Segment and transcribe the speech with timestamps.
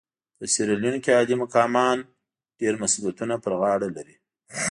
[0.37, 1.97] په سیریلیون کې عالي مقامان
[2.59, 4.15] ډېر مسوولیتونه پر غاړه لري.